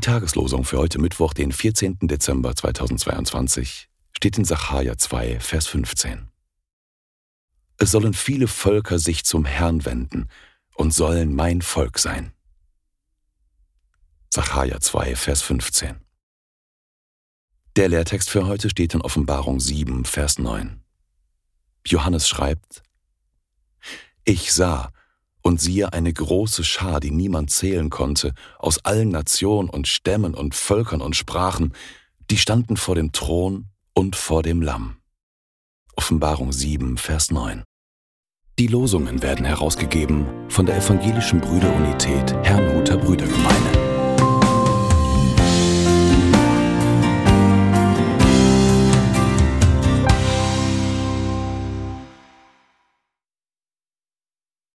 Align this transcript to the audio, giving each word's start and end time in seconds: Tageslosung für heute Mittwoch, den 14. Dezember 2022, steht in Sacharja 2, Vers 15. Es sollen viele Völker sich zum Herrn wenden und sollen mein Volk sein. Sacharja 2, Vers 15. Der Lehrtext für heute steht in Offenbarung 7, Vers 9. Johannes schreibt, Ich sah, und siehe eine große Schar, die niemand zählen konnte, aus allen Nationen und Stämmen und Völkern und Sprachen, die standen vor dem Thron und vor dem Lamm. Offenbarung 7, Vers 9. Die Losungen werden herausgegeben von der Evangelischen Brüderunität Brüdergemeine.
Tageslosung 0.00 0.64
für 0.64 0.78
heute 0.78 0.98
Mittwoch, 0.98 1.34
den 1.34 1.52
14. 1.52 1.98
Dezember 2.02 2.56
2022, 2.56 3.90
steht 4.16 4.38
in 4.38 4.44
Sacharja 4.44 4.96
2, 4.96 5.40
Vers 5.40 5.66
15. 5.66 6.30
Es 7.76 7.90
sollen 7.90 8.14
viele 8.14 8.48
Völker 8.48 8.98
sich 8.98 9.24
zum 9.24 9.44
Herrn 9.44 9.84
wenden 9.84 10.28
und 10.74 10.94
sollen 10.94 11.34
mein 11.34 11.60
Volk 11.60 11.98
sein. 11.98 12.32
Sacharja 14.30 14.80
2, 14.80 15.16
Vers 15.16 15.42
15. 15.42 15.96
Der 17.76 17.88
Lehrtext 17.88 18.30
für 18.30 18.46
heute 18.46 18.70
steht 18.70 18.94
in 18.94 19.02
Offenbarung 19.02 19.60
7, 19.60 20.06
Vers 20.06 20.38
9. 20.38 20.82
Johannes 21.86 22.26
schreibt, 22.26 22.82
Ich 24.24 24.52
sah, 24.52 24.92
und 25.42 25.60
siehe 25.60 25.92
eine 25.92 26.12
große 26.12 26.64
Schar, 26.64 27.00
die 27.00 27.10
niemand 27.10 27.50
zählen 27.50 27.90
konnte, 27.90 28.32
aus 28.58 28.84
allen 28.84 29.10
Nationen 29.10 29.68
und 29.68 29.88
Stämmen 29.88 30.34
und 30.34 30.54
Völkern 30.54 31.00
und 31.00 31.16
Sprachen, 31.16 31.72
die 32.30 32.38
standen 32.38 32.76
vor 32.76 32.94
dem 32.94 33.12
Thron 33.12 33.66
und 33.94 34.16
vor 34.16 34.42
dem 34.42 34.62
Lamm. 34.62 34.96
Offenbarung 35.94 36.52
7, 36.52 36.96
Vers 36.96 37.30
9. 37.30 37.62
Die 38.58 38.66
Losungen 38.66 39.22
werden 39.22 39.44
herausgegeben 39.44 40.26
von 40.48 40.66
der 40.66 40.76
Evangelischen 40.76 41.40
Brüderunität 41.40 42.34
Brüdergemeine. 42.44 42.71